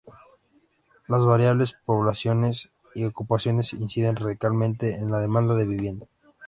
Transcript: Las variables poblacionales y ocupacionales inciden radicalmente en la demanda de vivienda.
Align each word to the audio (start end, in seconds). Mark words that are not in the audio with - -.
Las 1.07 1.23
variables 1.25 1.75
poblacionales 1.85 2.71
y 2.95 3.05
ocupacionales 3.05 3.73
inciden 3.73 4.15
radicalmente 4.15 4.95
en 4.95 5.11
la 5.11 5.19
demanda 5.19 5.53
de 5.53 5.67
vivienda. 5.67 6.07